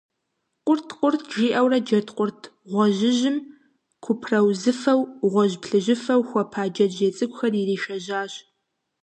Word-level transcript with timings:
Къурт–къурт, 0.65 1.21
жиӀэурэ 1.35 1.79
джэдкъурт 1.85 2.41
гъуэжьыжьым 2.69 3.37
купраузыфэу, 4.03 5.01
гъуэжь–плъыжьыфэу 5.31 6.21
хуэпа 6.29 6.63
джэджьей 6.73 7.11
цӀыкӀухэр 7.17 7.53
иришэжьащ. 7.61 8.33